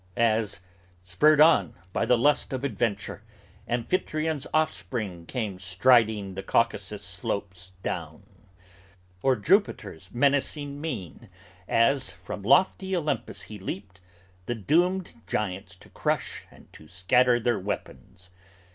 As, 0.17 0.61
spurred 1.03 1.39
on 1.39 1.75
by 1.93 2.07
the 2.07 2.17
lust, 2.17 2.53
of 2.53 2.63
adventure 2.63 3.21
Amphitryon's 3.67 4.47
offspring 4.51 5.27
came 5.27 5.59
striding 5.59 6.33
the 6.33 6.41
Caucasus 6.41 7.03
slopes 7.03 7.73
down; 7.83 8.23
Or 9.21 9.35
Jupiter's 9.35 10.09
menacing 10.11 10.81
mien 10.81 11.29
as, 11.67 12.09
from 12.13 12.41
lofty 12.41 12.95
Olympus 12.95 13.43
He 13.43 13.59
leaped, 13.59 13.99
the 14.47 14.55
doomed 14.55 15.21
giants 15.27 15.75
to 15.75 15.89
crush 15.89 16.45
and 16.49 16.73
to 16.73 16.87
scatter 16.87 17.39
their 17.39 17.59
weapons. 17.59 18.31